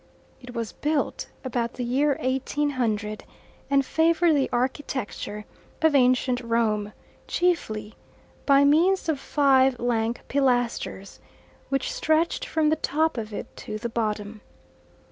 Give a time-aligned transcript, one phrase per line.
[0.41, 3.23] It was built about the year 1800,
[3.69, 5.45] and favoured the architecture
[5.79, 6.93] of ancient Rome
[7.27, 7.93] chiefly
[8.47, 11.19] by means of five lank pilasters,
[11.69, 14.41] which stretched from the top of it to the bottom.